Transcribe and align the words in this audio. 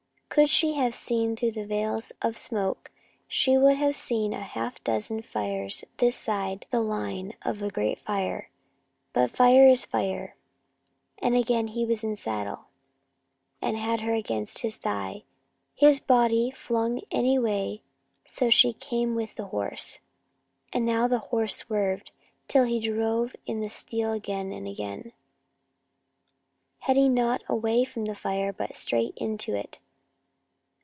Could 0.33 0.49
she 0.49 0.75
have 0.75 0.95
seen 0.95 1.35
through 1.35 1.51
the 1.51 1.65
veils 1.65 2.13
of 2.21 2.37
smoke 2.37 2.89
she 3.27 3.57
would 3.57 3.75
have 3.75 3.97
seen 3.97 4.31
a 4.31 4.39
half 4.39 4.81
dozen 4.81 5.21
fires 5.23 5.83
this 5.97 6.15
side 6.15 6.65
the 6.71 6.79
line 6.79 7.33
of 7.41 7.59
the 7.59 7.69
great 7.69 7.97
fire. 7.99 8.49
But 9.11 9.29
fire 9.29 9.67
is 9.67 9.83
fire. 9.85 10.37
Again 11.21 11.67
he 11.67 11.83
was 11.85 12.01
in 12.01 12.15
saddle 12.15 12.69
and 13.61 13.75
had 13.75 13.99
her 13.99 14.13
against 14.13 14.59
his 14.61 14.77
thigh, 14.77 15.25
his 15.75 15.99
body, 15.99 16.49
flung 16.49 17.01
any 17.11 17.37
way 17.37 17.81
so 18.23 18.49
she 18.49 18.71
came 18.71 19.15
with 19.15 19.35
the 19.35 19.47
horse. 19.47 19.99
And 20.71 20.85
now 20.85 21.09
the 21.09 21.19
horse 21.19 21.57
swerved, 21.57 22.13
till 22.47 22.63
he 22.63 22.79
drove 22.79 23.35
in 23.45 23.59
the 23.59 23.67
steel 23.67 24.13
again 24.13 24.53
and 24.53 24.65
again, 24.65 25.11
heading 26.79 27.07
him 27.07 27.15
not 27.15 27.43
away 27.49 27.83
from 27.83 28.05
the 28.05 28.15
fire 28.15 28.53
but 28.53 28.77
straight 28.77 29.13
into 29.17 29.53
it! 29.55 29.79